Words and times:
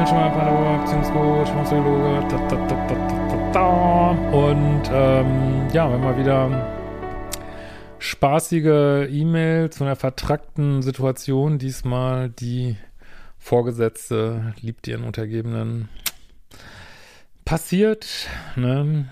Menschenpathologe, 0.00 0.78
Beziehungscoach, 0.78 1.64
Psychologe, 1.64 2.26
da, 2.30 2.38
da, 2.48 2.56
da, 2.56 2.86
da, 2.88 2.94
da, 3.28 3.50
da. 3.52 4.10
Und 4.32 4.90
ähm, 4.90 5.68
ja, 5.74 5.92
wenn 5.92 6.00
mal 6.00 6.16
wieder 6.16 6.88
spaßige 7.98 9.10
E-Mail 9.10 9.68
zu 9.68 9.84
einer 9.84 9.96
vertrackten 9.96 10.80
Situation, 10.80 11.58
diesmal 11.58 12.30
die 12.30 12.78
Vorgesetzte 13.38 14.54
liebt 14.62 14.88
ihren 14.88 15.04
Untergebenen. 15.04 15.90
Passiert, 17.44 18.30
ne? 18.56 19.06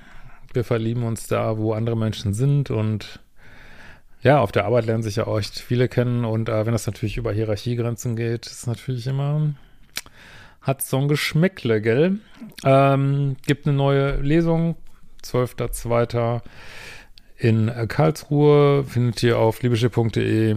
Wir 0.55 0.65
verlieben 0.65 1.03
uns 1.03 1.27
da, 1.27 1.59
wo 1.59 1.75
andere 1.75 1.99
Menschen 1.99 2.33
sind 2.33 2.71
und 2.71 3.21
ja, 4.23 4.41
auf 4.41 4.53
der 4.53 4.65
Arbeit 4.65 4.87
lernen 4.87 5.03
sich 5.03 5.17
ja 5.17 5.27
auch 5.27 5.39
echt 5.39 5.59
viele 5.59 5.87
kennen 5.87 6.25
und 6.25 6.49
äh, 6.49 6.65
wenn 6.65 6.73
das 6.73 6.87
natürlich 6.87 7.19
über 7.19 7.31
Hierarchiegrenzen 7.31 8.17
geht, 8.17 8.47
ist 8.47 8.67
natürlich 8.67 9.07
immer, 9.07 9.53
hat 10.69 10.83
so 10.83 10.99
ein 10.99 11.09
Geschmäckle, 11.09 11.81
gell? 11.81 12.19
Ähm, 12.65 13.37
gibt 13.47 13.67
eine 13.67 13.77
neue 13.77 14.21
Lesung, 14.21 14.77
12.02. 15.25 16.43
in 17.39 17.73
Karlsruhe, 17.89 18.85
findet 18.85 19.23
ihr 19.25 19.39
auf 19.39 19.63
liebeschiff.de, 19.63 20.57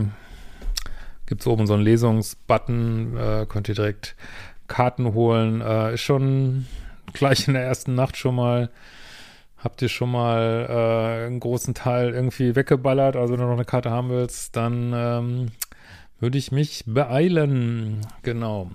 gibt 1.26 1.42
es 1.42 1.48
oben 1.48 1.66
so 1.66 1.74
einen 1.74 1.84
Lesungsbutton, 1.84 3.18
äh, 3.18 3.46
könnt 3.50 3.70
ihr 3.70 3.76
direkt 3.76 4.16
Karten 4.68 5.14
holen, 5.14 5.62
äh, 5.62 5.96
ist 5.96 6.02
schon 6.02 6.68
gleich 7.14 7.48
in 7.48 7.56
der 7.56 7.64
ersten 7.64 7.96
Nacht 7.96 8.18
schon 8.18 8.36
mal 8.36 8.70
Habt 9.64 9.84
ihr 9.84 9.90
schon 9.90 10.10
mal 10.10 10.66
äh, 10.68 11.26
einen 11.28 11.40
großen 11.40 11.76
Teil 11.76 12.16
irgendwie 12.16 12.56
weggeballert? 12.56 13.16
Also 13.16 13.34
wenn 13.34 13.42
du 13.42 13.46
noch 13.46 13.54
eine 13.54 13.66
Karte 13.66 13.92
haben 13.92 14.10
willst, 14.10 14.56
dann 14.56 14.92
ähm, 14.96 15.52
würde 16.20 16.40
ich 16.40 16.52
mich 16.52 16.84
beeilen. 16.88 18.02
Genau. 18.24 18.72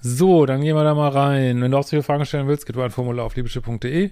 So, 0.00 0.46
dann 0.46 0.60
gehen 0.60 0.76
wir 0.76 0.84
da 0.84 0.94
mal 0.94 1.08
rein. 1.08 1.60
Wenn 1.60 1.72
du 1.72 1.76
auch 1.76 1.82
solche 1.82 2.04
Fragen 2.04 2.24
stellen 2.24 2.46
willst, 2.46 2.66
geht 2.66 2.76
du 2.76 2.82
ein 2.82 2.90
Formular 2.90 3.26
auf 3.26 3.34
liebeschiff.de. 3.34 4.10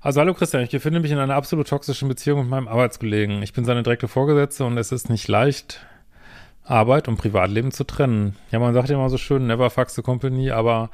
Also 0.00 0.20
hallo 0.20 0.32
Christian, 0.32 0.62
ich 0.62 0.70
befinde 0.70 1.00
mich 1.00 1.10
in 1.10 1.18
einer 1.18 1.34
absolut 1.34 1.68
toxischen 1.68 2.08
Beziehung 2.08 2.40
mit 2.40 2.48
meinem 2.48 2.68
Arbeitskollegen. 2.68 3.42
Ich 3.42 3.52
bin 3.52 3.66
seine 3.66 3.82
direkte 3.82 4.08
Vorgesetzte 4.08 4.64
und 4.64 4.78
es 4.78 4.92
ist 4.92 5.10
nicht 5.10 5.28
leicht, 5.28 5.86
Arbeit 6.64 7.06
und 7.06 7.18
Privatleben 7.18 7.70
zu 7.70 7.84
trennen. 7.84 8.36
Ja, 8.50 8.58
man 8.60 8.72
sagt 8.72 8.88
ja 8.88 8.96
immer 8.96 9.10
so 9.10 9.18
schön, 9.18 9.46
never 9.46 9.68
fuck 9.68 9.90
the 9.90 10.02
company, 10.02 10.50
aber 10.50 10.90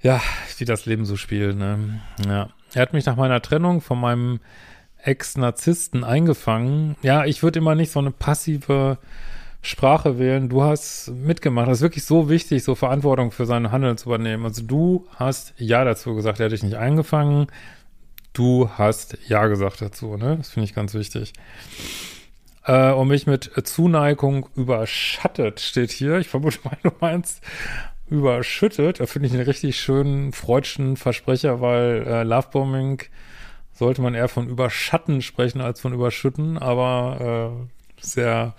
ja, 0.00 0.20
wie 0.56 0.64
das 0.64 0.86
Leben 0.86 1.04
so 1.04 1.16
spielt, 1.16 1.56
ne? 1.56 2.00
Ja. 2.26 2.48
Er 2.72 2.82
hat 2.82 2.94
mich 2.94 3.04
nach 3.04 3.16
meiner 3.16 3.42
Trennung 3.42 3.82
von 3.82 4.00
meinem 4.00 4.40
Ex-Narzissten 5.02 6.02
eingefangen. 6.02 6.96
Ja, 7.02 7.26
ich 7.26 7.42
würde 7.42 7.58
immer 7.58 7.74
nicht 7.74 7.92
so 7.92 7.98
eine 7.98 8.10
passive 8.10 8.96
Sprache 9.62 10.18
wählen. 10.18 10.48
Du 10.48 10.62
hast 10.62 11.08
mitgemacht. 11.08 11.68
Das 11.68 11.78
ist 11.78 11.82
wirklich 11.82 12.04
so 12.04 12.28
wichtig, 12.28 12.64
so 12.64 12.74
Verantwortung 12.74 13.30
für 13.30 13.46
sein 13.46 13.70
Handeln 13.70 13.96
zu 13.96 14.08
übernehmen. 14.08 14.44
Also 14.44 14.62
du 14.62 15.06
hast 15.14 15.54
Ja 15.56 15.84
dazu 15.84 16.14
gesagt. 16.14 16.40
Er 16.40 16.46
hat 16.46 16.52
dich 16.52 16.64
nicht 16.64 16.76
eingefangen. 16.76 17.46
Du 18.32 18.70
hast 18.76 19.16
Ja 19.28 19.46
gesagt 19.46 19.80
dazu, 19.80 20.16
ne? 20.16 20.36
Das 20.36 20.50
finde 20.50 20.64
ich 20.64 20.74
ganz 20.74 20.94
wichtig. 20.94 21.32
Äh, 22.64 22.90
und 22.92 23.08
mich 23.08 23.26
mit 23.26 23.50
Zuneigung 23.64 24.48
überschattet, 24.56 25.60
steht 25.60 25.92
hier. 25.92 26.18
Ich 26.18 26.28
vermute 26.28 26.58
mal, 26.64 26.76
du 26.82 26.90
meinst 27.00 27.40
überschüttet. 28.08 28.98
Da 28.98 29.06
finde 29.06 29.28
ich 29.28 29.34
einen 29.34 29.44
richtig 29.44 29.78
schönen 29.78 30.32
freudschen 30.32 30.96
Versprecher, 30.96 31.60
weil 31.60 32.04
äh, 32.06 32.22
Lovebombing 32.24 33.02
sollte 33.72 34.02
man 34.02 34.14
eher 34.14 34.28
von 34.28 34.48
überschatten 34.48 35.22
sprechen 35.22 35.60
als 35.60 35.80
von 35.80 35.92
überschütten, 35.92 36.58
aber 36.58 37.54
äh, 38.00 38.04
sehr 38.04 38.54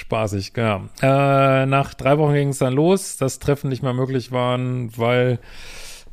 spaßig, 0.00 0.52
ja. 0.56 0.88
Äh, 1.02 1.66
nach 1.66 1.94
drei 1.94 2.18
Wochen 2.18 2.34
ging 2.34 2.48
es 2.48 2.58
dann 2.58 2.72
los, 2.72 3.16
dass 3.16 3.38
Treffen 3.38 3.68
nicht 3.68 3.82
mehr 3.82 3.92
möglich 3.92 4.32
waren, 4.32 4.90
weil 4.96 5.38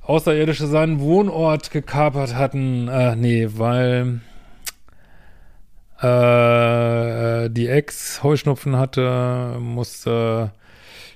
Außerirdische 0.03 0.67
seinen 0.67 0.99
Wohnort 0.99 1.71
gekapert 1.71 2.35
hatten. 2.35 2.87
Äh, 2.87 3.15
nee, 3.15 3.47
weil 3.51 4.21
äh, 5.99 7.49
die 7.49 7.67
Ex 7.67 8.23
Heuschnupfen 8.23 8.77
hatte, 8.77 9.57
musste 9.59 10.51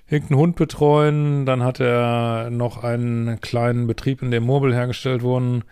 irgendeinen 0.09 0.39
Hund 0.39 0.55
betreuen. 0.55 1.45
Dann 1.45 1.63
hat 1.63 1.79
er 1.79 2.49
noch 2.49 2.83
einen 2.83 3.39
kleinen 3.39 3.87
Betrieb, 3.87 4.21
in 4.21 4.31
dem 4.31 4.43
Mobile 4.43 4.75
hergestellt 4.75 5.21
wurden. 5.21 5.63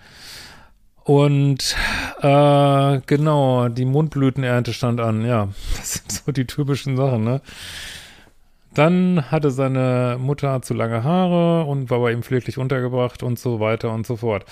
Und 1.03 1.75
äh, 2.21 2.99
genau, 3.05 3.69
die 3.69 3.85
Mundblütenernte 3.85 4.73
stand 4.73 4.99
an. 4.99 5.25
Ja, 5.25 5.49
das 5.77 5.93
sind 5.93 6.11
so 6.11 6.31
die 6.31 6.45
typischen 6.45 6.97
Sachen, 6.97 7.23
ne? 7.23 7.41
Dann 8.75 9.31
hatte 9.31 9.49
seine 9.49 10.17
Mutter 10.19 10.61
zu 10.61 10.75
lange 10.75 11.03
Haare 11.03 11.65
und 11.65 11.89
war 11.89 11.99
bei 11.99 12.11
ihm 12.11 12.21
pfleglich 12.21 12.59
untergebracht 12.59 13.23
und 13.23 13.39
so 13.39 13.59
weiter 13.59 13.91
und 13.91 14.05
so 14.05 14.15
fort. 14.15 14.45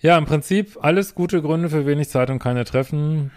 Ja, 0.00 0.18
im 0.18 0.24
Prinzip 0.24 0.76
alles 0.82 1.14
gute 1.14 1.40
Gründe 1.40 1.68
für 1.68 1.86
wenig 1.86 2.08
Zeit 2.08 2.28
und 2.28 2.40
keine 2.40 2.64
Treffen. 2.64 3.30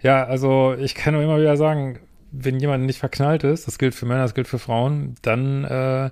Ja, 0.00 0.24
also 0.24 0.74
ich 0.78 0.94
kann 0.94 1.14
nur 1.14 1.22
immer 1.24 1.40
wieder 1.40 1.56
sagen, 1.56 1.98
wenn 2.30 2.60
jemand 2.60 2.84
nicht 2.84 3.00
verknallt 3.00 3.42
ist, 3.42 3.66
das 3.66 3.78
gilt 3.78 3.94
für 3.94 4.06
Männer, 4.06 4.22
das 4.22 4.34
gilt 4.34 4.48
für 4.48 4.58
Frauen, 4.58 5.16
dann, 5.22 5.64
äh, 5.64 6.10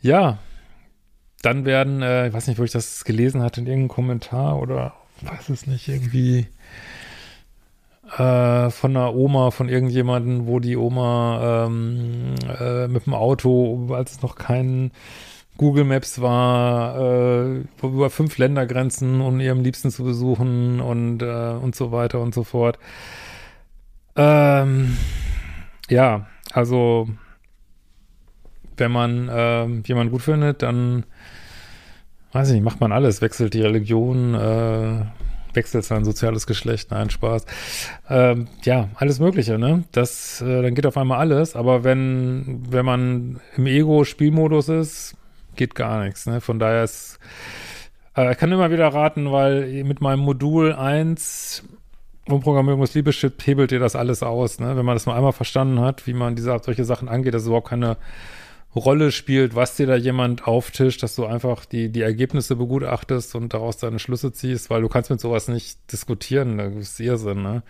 ja, 0.00 0.38
dann 1.44 1.64
werden, 1.64 2.02
äh, 2.02 2.28
ich 2.28 2.34
weiß 2.34 2.46
nicht, 2.46 2.58
wo 2.58 2.64
ich 2.64 2.72
das 2.72 3.04
gelesen 3.04 3.42
hatte, 3.42 3.60
in 3.60 3.66
irgendeinem 3.66 3.88
Kommentar 3.88 4.58
oder 4.58 4.94
weiß 5.22 5.50
es 5.50 5.66
nicht, 5.66 5.88
irgendwie 5.88 6.46
äh, 8.16 8.70
von 8.70 8.96
einer 8.96 9.14
Oma, 9.14 9.50
von 9.50 9.68
irgendjemanden, 9.68 10.46
wo 10.46 10.60
die 10.60 10.76
Oma 10.76 11.66
ähm, 11.66 12.34
äh, 12.60 12.88
mit 12.88 13.06
dem 13.06 13.14
Auto, 13.14 13.92
als 13.94 14.12
es 14.12 14.22
noch 14.22 14.36
kein 14.36 14.90
Google 15.56 15.84
Maps 15.84 16.20
war, 16.20 16.98
äh, 16.98 17.64
über 17.82 18.10
fünf 18.10 18.38
Ländergrenzen, 18.38 19.20
um 19.20 19.38
ihrem 19.38 19.62
Liebsten 19.62 19.90
zu 19.90 20.02
besuchen 20.02 20.80
und, 20.80 21.22
äh, 21.22 21.52
und 21.60 21.76
so 21.76 21.92
weiter 21.92 22.20
und 22.20 22.34
so 22.34 22.42
fort. 22.42 22.78
Ähm, 24.16 24.96
ja, 25.88 26.26
also 26.52 27.08
wenn 28.76 28.90
man 28.90 29.28
äh, 29.28 29.66
jemanden 29.86 30.12
gut 30.12 30.22
findet, 30.22 30.62
dann 30.62 31.04
weiß 32.34 32.48
ich 32.48 32.54
nicht, 32.54 32.64
macht 32.64 32.80
man 32.80 32.92
alles, 32.92 33.22
wechselt 33.22 33.54
die 33.54 33.62
Religion, 33.62 34.34
äh, 34.34 35.04
wechselt 35.54 35.84
sein 35.84 36.04
soziales 36.04 36.46
Geschlecht, 36.46 36.90
nein, 36.90 37.08
Spaß. 37.08 37.46
Ähm, 38.10 38.48
ja, 38.64 38.88
alles 38.96 39.20
Mögliche, 39.20 39.56
ne? 39.56 39.84
Das, 39.92 40.42
äh, 40.42 40.62
dann 40.62 40.74
geht 40.74 40.84
auf 40.84 40.96
einmal 40.96 41.20
alles, 41.20 41.54
aber 41.54 41.84
wenn, 41.84 42.60
wenn 42.68 42.84
man 42.84 43.40
im 43.56 43.66
Ego-Spielmodus 43.66 44.68
ist, 44.68 45.16
geht 45.54 45.76
gar 45.76 46.04
nichts, 46.04 46.26
ne? 46.26 46.40
Von 46.40 46.58
daher 46.58 46.82
ist, 46.82 47.20
äh, 48.16 48.32
ich 48.32 48.38
kann 48.38 48.50
immer 48.50 48.72
wieder 48.72 48.88
raten, 48.88 49.30
weil 49.30 49.84
mit 49.84 50.00
meinem 50.00 50.20
Modul 50.20 50.72
1 50.72 51.62
Umprogrammierung 52.26 52.80
des 52.80 52.94
Liebeschip 52.94 53.46
hebelt 53.46 53.70
dir 53.70 53.78
das 53.78 53.94
alles 53.94 54.24
aus, 54.24 54.58
ne? 54.58 54.76
Wenn 54.76 54.84
man 54.84 54.96
das 54.96 55.06
mal 55.06 55.14
einmal 55.16 55.32
verstanden 55.32 55.80
hat, 55.80 56.08
wie 56.08 56.14
man 56.14 56.34
diese 56.34 56.58
solche 56.64 56.84
Sachen 56.84 57.08
angeht, 57.08 57.32
dass 57.32 57.42
es 57.42 57.46
überhaupt 57.46 57.68
keine 57.68 57.96
Rolle 58.74 59.12
spielt, 59.12 59.54
was 59.54 59.76
dir 59.76 59.86
da 59.86 59.94
jemand 59.96 60.46
auftischt, 60.46 61.02
dass 61.02 61.14
du 61.14 61.26
einfach 61.26 61.64
die, 61.64 61.90
die 61.90 62.02
Ergebnisse 62.02 62.56
begutachtest 62.56 63.34
und 63.34 63.54
daraus 63.54 63.76
deine 63.76 63.98
Schlüsse 63.98 64.32
ziehst, 64.32 64.70
weil 64.70 64.82
du 64.82 64.88
kannst 64.88 65.10
mit 65.10 65.20
sowas 65.20 65.48
nicht 65.48 65.92
diskutieren, 65.92 66.58
das 66.58 66.74
ist 66.74 67.00
Irrsinn, 67.00 67.42
ne? 67.42 67.62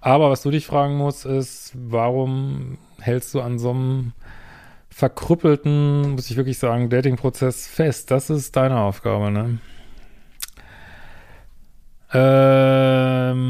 Aber 0.00 0.30
was 0.30 0.42
du 0.42 0.50
dich 0.50 0.66
fragen 0.66 0.96
musst, 0.96 1.24
ist, 1.24 1.72
warum 1.74 2.76
hältst 3.00 3.32
du 3.32 3.40
an 3.40 3.58
so 3.58 3.70
einem 3.70 4.12
verkrüppelten, 4.90 6.10
muss 6.10 6.28
ich 6.30 6.36
wirklich 6.36 6.58
sagen, 6.58 6.90
Dating-Prozess 6.90 7.66
fest? 7.66 8.10
Das 8.10 8.28
ist 8.28 8.54
deine 8.54 8.80
Aufgabe, 8.80 9.30
ne? 9.30 9.58
Ähm, 12.12 13.40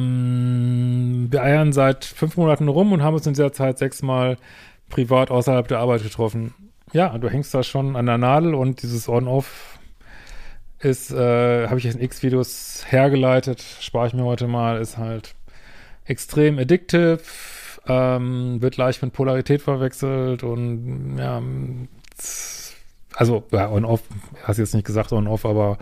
wir 1.31 1.43
eiern 1.43 1.73
seit 1.73 2.05
fünf 2.05 2.37
Monaten 2.37 2.69
rum 2.69 2.93
und 2.93 3.02
haben 3.02 3.14
uns 3.14 3.26
in 3.26 3.32
dieser 3.34 3.52
Zeit 3.52 3.78
sechsmal 3.78 4.38
privat 4.88 5.31
außerhalb 5.31 5.66
der 5.69 5.78
Arbeit 5.78 6.02
getroffen. 6.02 6.54
Ja, 6.92 7.16
du 7.19 7.28
hängst 7.28 7.52
da 7.54 7.62
schon 7.62 7.96
an 7.96 8.06
der 8.06 8.19
Nadel 8.19 8.54
und 8.54 8.82
dieses 8.82 9.08
On-Off 9.08 9.78
ist, 10.78 11.10
äh, 11.10 11.66
habe 11.66 11.78
ich 11.78 11.84
jetzt 11.84 11.96
in 11.96 12.02
X-Videos 12.02 12.84
hergeleitet, 12.88 13.64
spare 13.81 14.06
ich 14.06 14.14
mir 14.14 14.25
heute 14.25 14.46
mal, 14.46 14.81
ist 14.81 14.98
halt 14.98 15.34
extrem 16.04 16.58
addictive, 16.58 17.20
ähm, 17.86 18.60
wird 18.60 18.76
leicht 18.76 19.02
mit 19.02 19.12
Polarität 19.12 19.62
verwechselt 19.62 20.42
und 20.42 21.16
ja, 21.19 21.42
also 23.14 23.44
ja, 23.50 23.70
On-Off, 23.70 24.02
hast 24.42 24.58
jetzt 24.58 24.75
nicht 24.75 24.87
gesagt 24.87 25.12
On-Off, 25.12 25.46
aber 25.46 25.78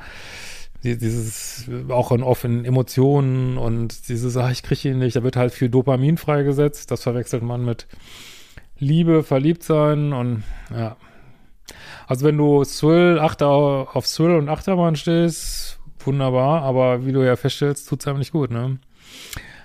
dieses 0.84 1.68
auch 1.88 2.10
in 2.10 2.22
offenen 2.22 2.64
Emotionen 2.64 3.56
und 3.56 4.08
dieses, 4.08 4.36
ach, 4.36 4.50
ich 4.50 4.62
kriege 4.62 4.90
ihn 4.90 4.98
nicht, 4.98 5.14
da 5.14 5.22
wird 5.22 5.36
halt 5.36 5.52
viel 5.52 5.68
Dopamin 5.68 6.16
freigesetzt. 6.16 6.90
Das 6.90 7.02
verwechselt 7.02 7.42
man 7.42 7.64
mit 7.64 7.86
Liebe, 8.82 9.22
verliebt 9.22 9.62
sein 9.62 10.12
und 10.12 10.42
ja. 10.74 10.96
Also 12.08 12.26
wenn 12.26 12.36
du 12.36 12.64
Thrill, 12.64 13.18
Achter 13.20 13.46
auf 13.48 14.06
Thrill 14.06 14.36
und 14.36 14.48
Achterbahn 14.48 14.96
stehst, 14.96 15.78
wunderbar, 16.00 16.62
aber 16.62 17.06
wie 17.06 17.12
du 17.12 17.24
ja 17.24 17.36
feststellst, 17.36 17.88
tut's 17.88 18.06
einem 18.06 18.18
nicht 18.18 18.32
gut, 18.32 18.50
ne? 18.50 18.78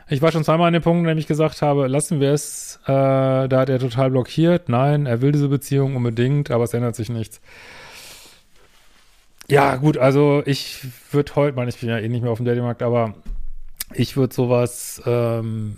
Ich 0.08 0.22
war 0.22 0.31
schon 0.31 0.44
zweimal 0.44 0.68
an 0.68 0.74
dem 0.74 0.84
Punkt, 0.84 1.10
dem 1.10 1.18
ich 1.18 1.28
gesagt 1.28 1.62
habe, 1.62 1.88
lassen 1.88 2.22
wir 2.22 2.31
es. 2.31 2.80
Äh, 2.86 2.88
da 3.50 3.50
hat 3.60 3.68
er 3.69 3.80
total 3.80 4.12
blockiert. 4.12 4.69
Nein, 4.69 5.06
er 5.06 5.22
will 5.22 5.34
diese 5.34 5.50
Beziehung 5.50 5.98
unbedingt, 5.98 6.50
aber 6.50 6.64
es 6.64 6.74
ändert 6.74 6.96
sich 6.96 7.10
nichts. 7.10 7.42
Ja, 9.50 9.75
gut, 9.78 9.98
also 9.98 10.44
ich 10.46 10.86
würde 11.12 11.36
heute, 11.36 11.58
meine, 11.58 11.69
ich 11.69 11.80
bin 11.80 11.90
ja 11.90 11.98
eh 11.98 12.08
nicht 12.08 12.22
mehr 12.22 12.31
auf 12.31 12.38
dem 12.38 12.46
Datingmarkt, 12.46 12.84
aber 12.84 13.16
ich 13.94 14.16
würde 14.16 14.34
sowas, 14.34 15.02
ähm, 15.06 15.78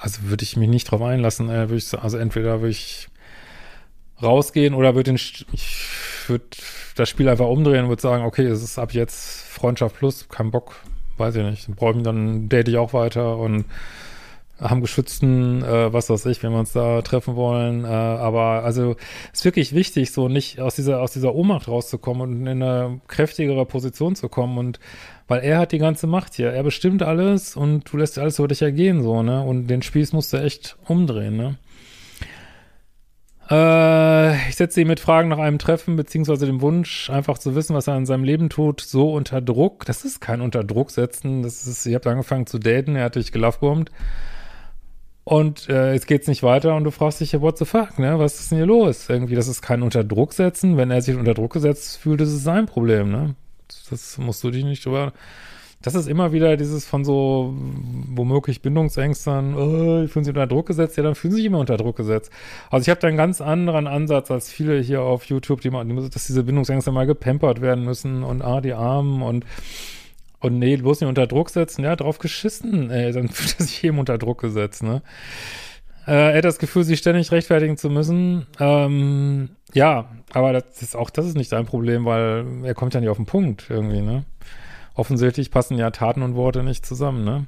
also 0.00 0.22
würde 0.24 0.42
ich 0.42 0.56
mich 0.56 0.68
nicht 0.68 0.90
drauf 0.90 1.02
einlassen. 1.02 1.48
Äh, 1.50 1.68
würd 1.68 1.82
ich, 1.82 1.98
also 1.98 2.18
entweder 2.18 2.60
würde 2.60 2.70
ich 2.70 3.08
rausgehen 4.22 4.74
oder 4.74 4.94
würde 4.94 5.12
den, 5.12 5.16
ich 5.16 5.86
würde 6.26 6.44
das 6.96 7.08
Spiel 7.08 7.28
einfach 7.28 7.46
umdrehen 7.46 7.84
und 7.84 7.88
würde 7.90 8.02
sagen, 8.02 8.24
okay, 8.24 8.46
es 8.46 8.62
ist 8.62 8.78
ab 8.78 8.92
jetzt 8.94 9.42
Freundschaft 9.42 9.96
plus, 9.96 10.28
kein 10.28 10.50
Bock, 10.50 10.76
weiß 11.18 11.36
ich 11.36 11.44
nicht. 11.44 11.68
Dann, 11.80 12.02
dann 12.02 12.48
date 12.48 12.68
ich 12.68 12.76
auch 12.78 12.92
weiter 12.92 13.36
und 13.36 13.66
haben 14.60 14.80
geschützten, 14.80 15.62
äh, 15.62 15.92
was 15.92 16.08
weiß 16.08 16.26
ich, 16.26 16.42
wenn 16.42 16.52
wir 16.52 16.58
uns 16.58 16.72
da 16.72 17.02
treffen 17.02 17.36
wollen. 17.36 17.84
Äh, 17.84 17.88
aber 17.88 18.64
also 18.64 18.96
ist 19.32 19.44
wirklich 19.44 19.74
wichtig, 19.74 20.12
so 20.12 20.28
nicht 20.28 20.60
aus 20.60 20.76
dieser 20.76 21.00
aus 21.00 21.12
dieser 21.12 21.34
Ohnmacht 21.34 21.68
rauszukommen 21.68 22.22
und 22.22 22.46
in 22.46 22.62
eine 22.62 23.00
kräftigere 23.06 23.66
Position 23.66 24.16
zu 24.16 24.28
kommen. 24.28 24.58
Und 24.58 24.80
weil 25.28 25.42
er 25.42 25.58
hat 25.58 25.72
die 25.72 25.78
ganze 25.78 26.06
Macht 26.06 26.34
hier, 26.34 26.52
er 26.52 26.62
bestimmt 26.62 27.02
alles 27.02 27.56
und 27.56 27.92
du 27.92 27.96
lässt 27.96 28.18
alles 28.18 28.38
über 28.38 28.48
dich 28.48 28.62
ergehen, 28.62 29.02
so, 29.02 29.22
ne? 29.22 29.42
Und 29.42 29.66
den 29.66 29.82
Spieß 29.82 30.12
musst 30.12 30.32
du 30.32 30.38
echt 30.38 30.76
umdrehen, 30.86 31.36
ne? 31.36 31.56
Äh, 33.48 34.48
ich 34.48 34.56
setze 34.56 34.80
ihn 34.80 34.88
mit 34.88 35.00
Fragen 35.00 35.28
nach 35.28 35.38
einem 35.38 35.58
Treffen, 35.58 35.96
beziehungsweise 35.96 36.46
dem 36.46 36.60
Wunsch, 36.60 37.10
einfach 37.10 37.38
zu 37.38 37.54
wissen, 37.54 37.76
was 37.76 37.86
er 37.86 37.96
in 37.96 38.06
seinem 38.06 38.24
Leben 38.24 38.48
tut, 38.48 38.80
so 38.80 39.12
unter 39.12 39.40
Druck. 39.40 39.84
Das 39.84 40.04
ist 40.04 40.20
kein 40.20 40.40
unter 40.40 40.64
Druck 40.64 40.90
setzen. 40.90 41.42
Das 41.42 41.66
ist, 41.66 41.86
ihr 41.86 41.94
habt 41.94 42.06
angefangen 42.06 42.46
zu 42.46 42.58
daten, 42.58 42.96
er 42.96 43.04
hat 43.04 43.16
dich 43.16 43.32
gelovebombt. 43.32 43.90
Und 45.28 45.68
äh, 45.68 45.92
jetzt 45.92 46.06
geht's 46.06 46.28
nicht 46.28 46.44
weiter 46.44 46.76
und 46.76 46.84
du 46.84 46.90
fragst 46.90 47.20
dich, 47.20 47.38
what 47.40 47.58
the 47.58 47.64
fuck, 47.64 47.98
ne? 47.98 48.18
Was 48.18 48.38
ist 48.38 48.52
denn 48.52 48.58
hier 48.58 48.66
los? 48.66 49.08
Irgendwie, 49.08 49.34
das 49.34 49.48
ist 49.48 49.60
kein 49.60 49.82
unter 49.82 50.04
Druck 50.04 50.32
setzen. 50.32 50.76
Wenn 50.76 50.90
er 50.90 51.02
sich 51.02 51.16
unter 51.16 51.34
Druck 51.34 51.52
gesetzt 51.52 51.98
fühlt, 51.98 52.20
ist 52.20 52.32
es 52.32 52.44
sein 52.44 52.66
Problem, 52.66 53.10
ne? 53.10 53.34
Das 53.90 54.18
musst 54.18 54.44
du 54.44 54.50
dich 54.50 54.64
nicht 54.64 54.86
drüber 54.86 55.12
das 55.82 55.94
ist 55.94 56.08
immer 56.08 56.32
wieder 56.32 56.56
dieses 56.56 56.84
von 56.84 57.04
so 57.04 57.54
womöglich 58.08 58.62
Bindungsängstern, 58.62 59.54
oh, 59.54 60.06
fühlen 60.08 60.24
sich 60.24 60.34
unter 60.34 60.46
Druck 60.46 60.66
gesetzt, 60.66 60.96
ja, 60.96 61.02
dann 61.02 61.14
fühlen 61.14 61.32
sie 61.32 61.36
sich 61.36 61.46
immer 61.46 61.60
unter 61.60 61.76
Druck 61.76 61.96
gesetzt. 61.96 62.32
Also 62.70 62.82
ich 62.82 62.88
habe 62.88 63.00
da 63.00 63.08
einen 63.08 63.16
ganz 63.16 63.40
anderen 63.40 63.86
Ansatz 63.86 64.30
als 64.30 64.50
viele 64.50 64.80
hier 64.80 65.02
auf 65.02 65.24
YouTube, 65.24 65.60
die, 65.60 65.70
dass 65.70 66.26
diese 66.26 66.42
Bindungsängste 66.44 66.90
mal 66.90 67.06
gepampert 67.06 67.60
werden 67.60 67.84
müssen 67.84 68.24
und 68.24 68.42
ah, 68.42 68.60
die 68.60 68.72
Armen 68.72 69.22
und 69.22 69.44
und 70.46 70.58
nee, 70.58 70.76
bloß 70.76 71.00
nicht 71.00 71.08
unter 71.08 71.26
Druck 71.26 71.50
setzen, 71.50 71.84
ja, 71.84 71.96
drauf 71.96 72.18
geschissen, 72.18 72.90
ey, 72.90 73.12
dann 73.12 73.28
fühlt 73.30 73.56
er 73.58 73.66
sich 73.66 73.84
eben 73.84 73.98
unter 73.98 74.18
Druck 74.18 74.40
gesetzt, 74.40 74.82
ne? 74.82 75.02
Äh, 76.06 76.30
er 76.32 76.36
hat 76.38 76.44
das 76.44 76.58
Gefühl, 76.58 76.84
sich 76.84 77.00
ständig 77.00 77.32
rechtfertigen 77.32 77.76
zu 77.76 77.90
müssen. 77.90 78.46
Ähm, 78.60 79.50
ja, 79.74 80.08
aber 80.32 80.52
das 80.52 80.80
ist 80.80 80.94
auch 80.94 81.10
das 81.10 81.26
ist 81.26 81.36
nicht 81.36 81.48
sein 81.48 81.66
Problem, 81.66 82.04
weil 82.04 82.44
er 82.62 82.74
kommt 82.74 82.94
ja 82.94 83.00
nicht 83.00 83.08
auf 83.08 83.16
den 83.16 83.26
Punkt 83.26 83.66
irgendwie, 83.68 84.02
ne? 84.02 84.24
offensichtlich 84.96 85.50
passen 85.50 85.78
ja 85.78 85.90
Taten 85.90 86.22
und 86.22 86.34
Worte 86.34 86.62
nicht 86.62 86.84
zusammen, 86.84 87.24
ne? 87.24 87.46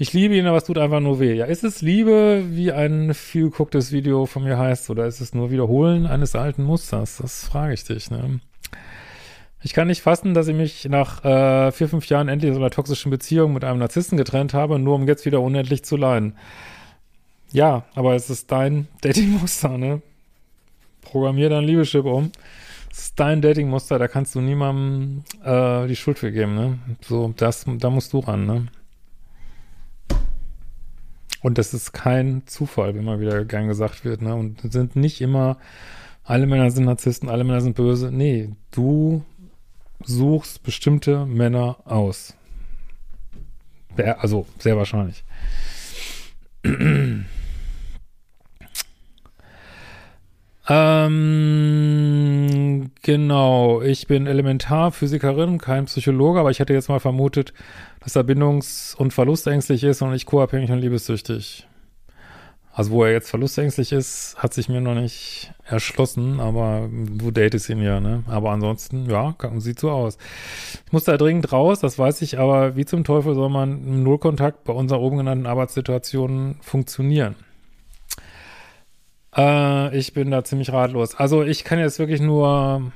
Ich 0.00 0.12
liebe 0.12 0.36
ihn, 0.36 0.46
aber 0.46 0.58
es 0.58 0.64
tut 0.64 0.78
einfach 0.78 1.00
nur 1.00 1.18
weh. 1.18 1.34
Ja, 1.34 1.46
ist 1.46 1.64
es 1.64 1.82
Liebe, 1.82 2.44
wie 2.50 2.70
ein 2.70 3.14
viel 3.14 3.50
gegucktes 3.50 3.90
Video 3.90 4.26
von 4.26 4.44
mir 4.44 4.56
heißt, 4.56 4.90
oder 4.90 5.06
ist 5.06 5.20
es 5.20 5.34
nur 5.34 5.50
Wiederholen 5.50 6.06
eines 6.06 6.36
alten 6.36 6.62
Musters? 6.62 7.16
Das 7.16 7.48
frage 7.48 7.74
ich 7.74 7.82
dich, 7.82 8.08
ne? 8.10 8.38
Ich 9.60 9.72
kann 9.72 9.88
nicht 9.88 10.02
fassen, 10.02 10.34
dass 10.34 10.48
ich 10.48 10.54
mich 10.54 10.84
nach 10.88 11.24
äh, 11.24 11.72
vier, 11.72 11.88
fünf 11.88 12.06
Jahren 12.08 12.28
endlich 12.28 12.50
aus 12.52 12.58
einer 12.58 12.70
toxischen 12.70 13.10
Beziehung 13.10 13.52
mit 13.52 13.64
einem 13.64 13.80
Narzissten 13.80 14.16
getrennt 14.16 14.54
habe, 14.54 14.78
nur 14.78 14.94
um 14.94 15.06
jetzt 15.08 15.26
wieder 15.26 15.40
unendlich 15.40 15.84
zu 15.84 15.96
leiden. 15.96 16.36
Ja, 17.50 17.84
aber 17.94 18.14
es 18.14 18.30
ist 18.30 18.52
dein 18.52 18.88
Dating-Muster, 19.00 19.78
ne? 19.78 20.02
Programmier 21.02 21.50
dein 21.50 21.64
Liebeschip 21.64 22.04
um 22.04 22.30
ist 22.98 23.18
dein 23.18 23.40
Datingmuster, 23.40 23.98
da 23.98 24.08
kannst 24.08 24.34
du 24.34 24.40
niemandem 24.40 25.22
äh, 25.44 25.86
die 25.86 25.96
Schuld 25.96 26.18
für 26.18 26.32
geben, 26.32 26.54
ne? 26.54 26.78
So, 27.00 27.32
das, 27.36 27.64
da 27.66 27.90
musst 27.90 28.12
du 28.12 28.18
ran, 28.18 28.46
ne? 28.46 28.66
Und 31.40 31.58
das 31.58 31.72
ist 31.72 31.92
kein 31.92 32.42
Zufall, 32.46 32.94
wie 32.94 32.98
immer 32.98 33.20
wieder 33.20 33.44
gern 33.44 33.68
gesagt 33.68 34.04
wird, 34.04 34.22
ne? 34.22 34.34
Und 34.34 34.60
sind 34.72 34.96
nicht 34.96 35.20
immer, 35.20 35.58
alle 36.24 36.46
Männer 36.46 36.70
sind 36.70 36.84
Narzissten, 36.84 37.28
alle 37.28 37.44
Männer 37.44 37.60
sind 37.60 37.76
böse. 37.76 38.10
Nee, 38.10 38.50
du 38.72 39.22
suchst 40.04 40.62
bestimmte 40.62 41.26
Männer 41.26 41.78
aus. 41.84 42.34
Also, 43.96 44.46
sehr 44.58 44.76
wahrscheinlich. 44.76 45.24
Ähm, 50.70 51.70
genau, 53.02 53.80
ich 53.80 54.06
bin 54.06 54.26
Elementarphysikerin, 54.26 55.56
kein 55.56 55.86
Psychologe, 55.86 56.40
aber 56.40 56.50
ich 56.50 56.58
hätte 56.58 56.74
jetzt 56.74 56.90
mal 56.90 57.00
vermutet, 57.00 57.54
dass 58.00 58.16
er 58.16 58.22
bindungs- 58.24 58.94
und 58.94 59.14
verlustängstlich 59.14 59.82
ist 59.82 60.02
und 60.02 60.10
nicht 60.10 60.26
co-abhängig 60.26 60.70
und 60.70 60.80
liebessüchtig. 60.80 61.67
Also 62.78 62.92
wo 62.92 63.02
er 63.02 63.10
jetzt 63.10 63.28
verlustängstlich 63.28 63.90
ist, 63.90 64.36
hat 64.38 64.54
sich 64.54 64.68
mir 64.68 64.80
noch 64.80 64.94
nicht 64.94 65.52
erschlossen, 65.64 66.38
aber 66.38 66.88
du 66.92 67.32
datest 67.32 67.68
ihn 67.70 67.82
ja, 67.82 67.98
ne? 67.98 68.22
Aber 68.28 68.52
ansonsten, 68.52 69.10
ja, 69.10 69.34
sieht 69.56 69.80
so 69.80 69.90
aus. 69.90 70.16
Ich 70.86 70.92
muss 70.92 71.02
da 71.02 71.16
dringend 71.16 71.50
raus, 71.50 71.80
das 71.80 71.98
weiß 71.98 72.22
ich, 72.22 72.38
aber 72.38 72.76
wie 72.76 72.84
zum 72.84 73.02
Teufel 73.02 73.34
soll 73.34 73.48
man 73.48 73.84
im 73.84 74.04
Nullkontakt 74.04 74.62
bei 74.62 74.72
unserer 74.72 75.00
oben 75.00 75.16
genannten 75.16 75.46
Arbeitssituation 75.46 76.58
funktionieren? 76.60 77.34
Äh, 79.36 79.98
ich 79.98 80.12
bin 80.12 80.30
da 80.30 80.44
ziemlich 80.44 80.72
ratlos. 80.72 81.16
Also 81.16 81.42
ich 81.42 81.64
kann 81.64 81.80
jetzt 81.80 81.98
wirklich 81.98 82.20
nur, 82.20 82.92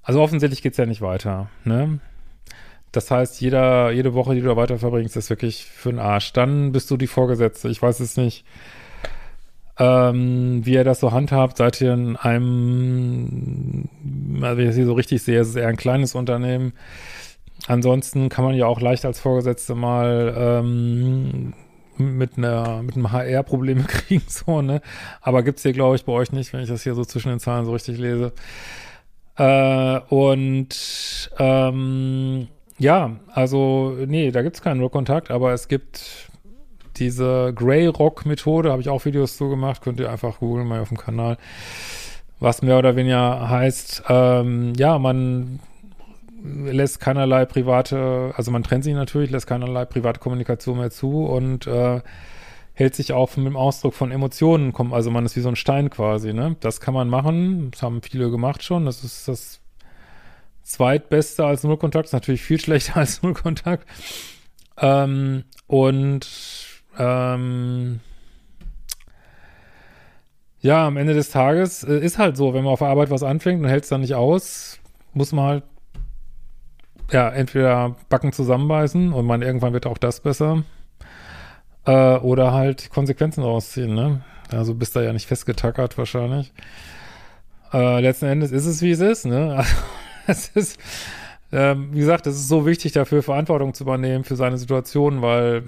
also 0.00 0.22
offensichtlich 0.22 0.62
geht's 0.62 0.78
ja 0.78 0.86
nicht 0.86 1.00
weiter, 1.00 1.48
ne? 1.64 1.98
Das 2.92 3.10
heißt, 3.10 3.40
jeder, 3.40 3.90
jede 3.90 4.14
Woche, 4.14 4.34
die 4.34 4.42
du 4.42 4.48
da 4.48 4.56
weiter 4.56 4.78
verbringst, 4.78 5.16
ist 5.16 5.30
wirklich 5.30 5.64
für 5.64 5.90
den 5.90 5.98
Arsch. 5.98 6.32
Dann 6.34 6.72
bist 6.72 6.90
du 6.90 6.98
die 6.98 7.06
Vorgesetzte. 7.06 7.68
Ich 7.70 7.80
weiß 7.80 8.00
es 8.00 8.18
nicht, 8.18 8.44
ähm, 9.78 10.60
wie 10.64 10.74
ihr 10.74 10.84
das 10.84 11.00
so 11.00 11.10
handhabt. 11.10 11.56
Seid 11.56 11.80
ihr 11.80 11.94
in 11.94 12.16
einem, 12.16 13.88
also 14.42 14.56
wenn 14.58 14.64
ich 14.64 14.68
das 14.68 14.76
hier 14.76 14.86
so 14.86 14.92
richtig 14.92 15.22
sehe, 15.22 15.40
ist 15.40 15.48
es 15.48 15.56
eher 15.56 15.68
ein 15.68 15.76
kleines 15.76 16.14
Unternehmen. 16.14 16.74
Ansonsten 17.66 18.28
kann 18.28 18.44
man 18.44 18.54
ja 18.54 18.66
auch 18.66 18.80
leicht 18.80 19.04
als 19.06 19.20
Vorgesetzte 19.20 19.74
mal 19.74 20.34
ähm, 20.36 21.54
mit 21.96 22.36
einer 22.36 22.82
mit 22.82 22.96
einem 22.96 23.12
HR 23.12 23.42
Probleme 23.42 23.84
kriegen 23.88 24.24
so 24.26 24.62
ne 24.62 24.80
aber 25.20 25.42
gibt's 25.42 25.62
hier 25.62 25.74
glaube 25.74 25.94
ich 25.94 26.04
bei 26.04 26.12
euch 26.12 26.32
nicht 26.32 26.52
wenn 26.52 26.62
ich 26.62 26.68
das 26.68 26.82
hier 26.82 26.94
so 26.94 27.04
zwischen 27.04 27.28
den 27.28 27.38
Zahlen 27.38 27.66
so 27.66 27.72
richtig 27.72 27.98
lese 27.98 28.32
äh, 29.36 30.00
und 30.08 31.30
ähm, 31.38 32.48
ja 32.82 33.16
also 33.32 33.96
nee 34.06 34.30
da 34.30 34.42
gibt's 34.42 34.62
keinen 34.62 34.80
Rückkontakt 34.80 35.30
aber 35.30 35.52
es 35.52 35.68
gibt 35.68 36.30
diese 36.96 37.52
Grey 37.54 37.86
Rock 37.86 38.26
Methode 38.26 38.70
habe 38.70 38.82
ich 38.82 38.88
auch 38.88 39.04
Videos 39.04 39.36
zu 39.36 39.48
gemacht 39.48 39.82
könnt 39.82 40.00
ihr 40.00 40.10
einfach 40.10 40.40
googeln 40.40 40.66
mal 40.66 40.80
auf 40.80 40.88
dem 40.88 40.98
Kanal 40.98 41.38
was 42.40 42.60
mehr 42.60 42.78
oder 42.78 42.96
weniger 42.96 43.48
heißt 43.48 44.04
ähm, 44.08 44.72
ja 44.76 44.98
man 44.98 45.60
lässt 46.44 47.00
keinerlei 47.00 47.44
private, 47.44 48.32
also 48.36 48.50
man 48.50 48.62
trennt 48.62 48.84
sich 48.84 48.94
natürlich, 48.94 49.30
lässt 49.30 49.46
keinerlei 49.46 49.84
private 49.84 50.20
Kommunikation 50.20 50.78
mehr 50.78 50.90
zu 50.90 51.24
und 51.24 51.66
äh, 51.66 52.00
hält 52.74 52.94
sich 52.94 53.12
auch 53.12 53.36
mit 53.36 53.46
dem 53.46 53.56
Ausdruck 53.56 53.94
von 53.94 54.10
Emotionen, 54.10 54.74
also 54.92 55.10
man 55.10 55.24
ist 55.24 55.36
wie 55.36 55.40
so 55.40 55.48
ein 55.48 55.56
Stein 55.56 55.90
quasi, 55.90 56.32
ne? 56.32 56.56
Das 56.60 56.80
kann 56.80 56.94
man 56.94 57.08
machen, 57.08 57.70
das 57.70 57.82
haben 57.82 58.02
viele 58.02 58.30
gemacht 58.30 58.62
schon, 58.62 58.86
das 58.86 59.04
ist 59.04 59.28
das 59.28 59.60
zweitbeste 60.62 61.44
als 61.44 61.64
Nullkontakt, 61.64 62.06
ist 62.06 62.12
natürlich 62.12 62.42
viel 62.42 62.60
schlechter 62.60 62.96
als 63.00 63.22
Nullkontakt. 63.22 63.86
Ähm, 64.78 65.44
und 65.66 66.26
ähm, 66.98 68.00
ja, 70.60 70.86
am 70.86 70.96
Ende 70.96 71.14
des 71.14 71.30
Tages 71.30 71.82
äh, 71.84 71.98
ist 71.98 72.18
halt 72.18 72.36
so, 72.36 72.54
wenn 72.54 72.64
man 72.64 72.72
auf 72.72 72.78
der 72.78 72.88
Arbeit 72.88 73.10
was 73.10 73.22
anfängt 73.22 73.62
und 73.62 73.68
hält 73.68 73.84
es 73.84 73.90
dann 73.90 74.00
nicht 74.00 74.14
aus, 74.14 74.78
muss 75.12 75.32
man 75.32 75.44
halt 75.44 75.64
ja, 77.10 77.28
entweder 77.28 77.96
Backen 78.08 78.32
zusammenbeißen 78.32 79.12
und 79.12 79.26
man 79.26 79.42
irgendwann 79.42 79.72
wird 79.72 79.86
auch 79.86 79.98
das 79.98 80.20
besser. 80.20 80.62
Äh, 81.84 82.16
oder 82.18 82.52
halt 82.52 82.90
Konsequenzen 82.90 83.42
rausziehen, 83.42 83.94
ne? 83.94 84.22
Also 84.50 84.74
bist 84.74 84.94
da 84.96 85.02
ja 85.02 85.12
nicht 85.12 85.26
festgetackert 85.26 85.98
wahrscheinlich. 85.98 86.52
Äh, 87.72 88.00
letzten 88.00 88.26
Endes 88.26 88.52
ist 88.52 88.66
es, 88.66 88.82
wie 88.82 88.90
es 88.92 89.00
ist, 89.00 89.26
ne? 89.26 89.56
Also, 89.56 89.74
es 90.26 90.48
ist, 90.48 90.78
äh, 91.50 91.74
wie 91.76 91.98
gesagt, 91.98 92.26
es 92.26 92.36
ist 92.36 92.48
so 92.48 92.66
wichtig 92.66 92.92
dafür, 92.92 93.22
Verantwortung 93.22 93.74
zu 93.74 93.84
übernehmen 93.84 94.24
für 94.24 94.36
seine 94.36 94.58
Situation, 94.58 95.22
weil 95.22 95.62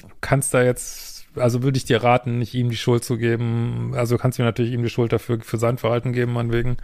du 0.00 0.08
kannst 0.20 0.54
da 0.54 0.62
jetzt, 0.62 1.26
also 1.36 1.62
würde 1.62 1.78
ich 1.78 1.84
dir 1.84 2.02
raten, 2.02 2.38
nicht 2.38 2.54
ihm 2.54 2.70
die 2.70 2.76
Schuld 2.76 3.04
zu 3.04 3.16
geben. 3.16 3.92
Also 3.94 4.18
kannst 4.18 4.38
du 4.38 4.42
natürlich 4.42 4.72
ihm 4.72 4.82
die 4.82 4.90
Schuld 4.90 5.12
dafür 5.12 5.40
für 5.40 5.58
sein 5.58 5.78
Verhalten 5.78 6.12
geben, 6.12 6.32
meinetwegen. 6.32 6.76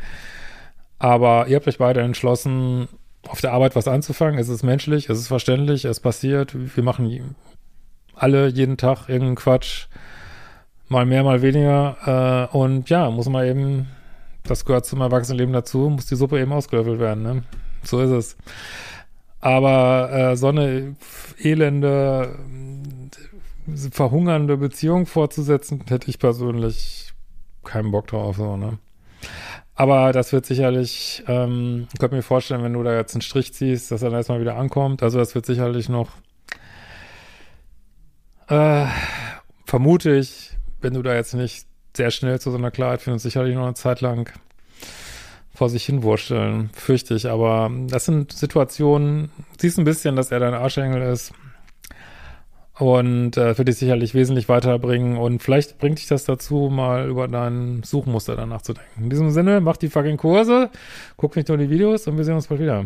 Aber 0.98 1.46
ihr 1.48 1.56
habt 1.56 1.68
euch 1.68 1.78
beide 1.78 2.00
entschlossen, 2.00 2.88
auf 3.28 3.40
der 3.40 3.52
Arbeit 3.52 3.76
was 3.76 3.88
anzufangen. 3.88 4.38
Es 4.38 4.48
ist 4.48 4.62
menschlich, 4.62 5.08
es 5.08 5.18
ist 5.18 5.28
verständlich, 5.28 5.84
es 5.84 6.00
passiert. 6.00 6.54
Wir 6.76 6.82
machen 6.82 7.34
alle 8.14 8.48
jeden 8.48 8.76
Tag 8.76 9.08
irgendeinen 9.08 9.36
Quatsch. 9.36 9.86
Mal 10.88 11.04
mehr, 11.04 11.24
mal 11.24 11.42
weniger. 11.42 12.48
Äh, 12.52 12.56
und 12.56 12.88
ja, 12.88 13.10
muss 13.10 13.28
man 13.28 13.44
eben, 13.46 13.88
das 14.46 14.64
gehört 14.64 14.86
zum 14.86 15.00
Erwachsenenleben 15.00 15.52
dazu, 15.52 15.90
muss 15.90 16.06
die 16.06 16.16
Suppe 16.16 16.40
eben 16.40 16.52
ausgelöffelt 16.52 17.00
werden. 17.00 17.22
Ne? 17.22 17.42
So 17.82 18.00
ist 18.00 18.10
es. 18.10 18.36
Aber 19.40 20.10
äh, 20.12 20.36
so 20.36 20.48
eine 20.48 20.96
elende, 21.38 22.36
verhungernde 23.90 24.56
Beziehung 24.56 25.06
fortzusetzen, 25.06 25.84
hätte 25.88 26.08
ich 26.10 26.18
persönlich 26.18 27.12
keinen 27.64 27.90
Bock 27.90 28.08
drauf. 28.08 28.36
So, 28.36 28.56
ne? 28.56 28.78
Aber 29.74 30.12
das 30.12 30.32
wird 30.32 30.46
sicherlich, 30.46 31.22
ähm, 31.28 31.86
ich 31.92 32.00
könnte 32.00 32.16
mir 32.16 32.22
vorstellen, 32.22 32.62
wenn 32.62 32.72
du 32.72 32.82
da 32.82 32.94
jetzt 32.94 33.14
einen 33.14 33.22
Strich 33.22 33.52
ziehst, 33.52 33.90
dass 33.90 34.02
er 34.02 34.08
dann 34.08 34.18
erstmal 34.18 34.40
wieder 34.40 34.56
ankommt. 34.56 35.02
Also 35.02 35.18
das 35.18 35.34
wird 35.34 35.44
sicherlich 35.44 35.90
noch, 35.90 36.08
äh, 38.48 38.86
vermute 39.66 40.16
ich, 40.16 40.56
wenn 40.80 40.94
du 40.94 41.02
da 41.02 41.14
jetzt 41.14 41.34
nicht 41.34 41.66
sehr 41.96 42.10
schnell 42.10 42.40
zu 42.40 42.50
so 42.50 42.58
einer 42.58 42.70
Klarheit 42.70 43.02
findest, 43.02 43.24
sicherlich 43.24 43.54
noch 43.54 43.64
eine 43.64 43.74
Zeit 43.74 44.00
lang 44.00 44.30
vor 45.54 45.70
sich 45.70 45.84
hin 45.84 46.02
wursteln, 46.02 46.70
fürchte 46.74 47.14
ich. 47.14 47.28
Aber 47.28 47.70
das 47.88 48.04
sind 48.04 48.32
Situationen, 48.32 49.30
siehst 49.58 49.78
ein 49.78 49.84
bisschen, 49.84 50.16
dass 50.16 50.30
er 50.30 50.38
dein 50.38 50.54
Arschengel 50.54 51.02
ist 51.02 51.32
und 52.78 53.36
äh, 53.38 53.56
wird 53.56 53.68
dich 53.68 53.76
sicherlich 53.76 54.14
wesentlich 54.14 54.48
weiterbringen 54.48 55.16
und 55.16 55.42
vielleicht 55.42 55.78
bringt 55.78 55.98
dich 55.98 56.08
das 56.08 56.24
dazu, 56.24 56.68
mal 56.70 57.08
über 57.08 57.26
dein 57.26 57.82
Suchmuster 57.82 58.36
danach 58.36 58.62
zu 58.62 58.74
denken. 58.74 59.04
In 59.04 59.10
diesem 59.10 59.30
Sinne, 59.30 59.60
mach 59.60 59.78
die 59.78 59.88
fucking 59.88 60.18
Kurse, 60.18 60.70
guck 61.16 61.36
nicht 61.36 61.48
nur 61.48 61.56
die 61.56 61.70
Videos 61.70 62.06
und 62.06 62.18
wir 62.18 62.24
sehen 62.24 62.34
uns 62.34 62.48
bald 62.48 62.60
wieder. 62.60 62.84